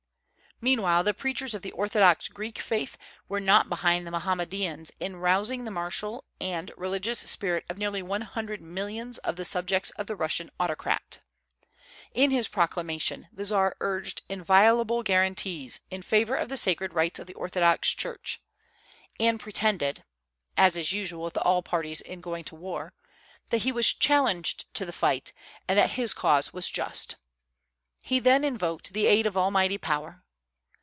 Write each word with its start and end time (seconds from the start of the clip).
Meanwhile 0.63 1.03
the 1.05 1.15
preachers 1.15 1.55
of 1.55 1.63
the 1.63 1.71
Orthodox 1.71 2.27
Greek 2.27 2.59
faith 2.59 2.95
were 3.27 3.39
not 3.39 3.67
behind 3.67 4.05
the 4.05 4.11
Mohammedans 4.11 4.91
in 4.99 5.15
rousing 5.15 5.65
the 5.65 5.71
martial 5.71 6.23
and 6.39 6.69
religious 6.77 7.17
spirit 7.17 7.65
of 7.67 7.79
nearly 7.79 8.03
one 8.03 8.21
hundred 8.21 8.61
millions 8.61 9.17
of 9.19 9.37
the 9.37 9.43
subjects 9.45 9.89
of 9.95 10.05
the 10.05 10.15
Russian 10.15 10.51
autocrat. 10.59 11.21
In 12.13 12.29
his 12.29 12.47
proclamation 12.47 13.27
the 13.33 13.43
Czar 13.43 13.75
urged 13.79 14.21
inviolable 14.29 15.01
guaranties 15.03 15.79
in 15.89 16.03
favor 16.03 16.35
of 16.35 16.47
the 16.47 16.57
sacred 16.57 16.93
rights 16.93 17.17
of 17.19 17.25
the 17.25 17.33
Orthodox 17.33 17.89
Church, 17.89 18.39
and 19.19 19.39
pretended 19.39 20.03
(as 20.57 20.77
is 20.77 20.93
usual 20.93 21.23
with 21.23 21.37
all 21.37 21.63
parties 21.63 22.01
in 22.01 22.21
going 22.21 22.43
to 22.43 22.55
war) 22.55 22.93
that 23.49 23.63
he 23.63 23.71
was 23.71 23.91
challenged 23.95 24.71
to 24.75 24.85
the 24.85 24.93
fight, 24.93 25.33
and 25.67 25.79
that 25.79 25.93
his 25.93 26.13
cause 26.13 26.53
was 26.53 26.69
just. 26.69 27.15
He 28.03 28.19
then 28.19 28.43
invoked 28.43 28.93
the 28.93 29.07
aid 29.07 29.25
of 29.25 29.35
Almighty 29.35 29.79
Power. 29.79 30.23